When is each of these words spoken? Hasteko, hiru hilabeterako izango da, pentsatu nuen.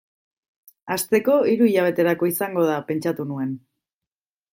Hasteko, 0.95 1.35
hiru 1.51 1.67
hilabeterako 1.71 2.29
izango 2.31 2.65
da, 2.71 2.79
pentsatu 2.89 3.27
nuen. 3.33 3.53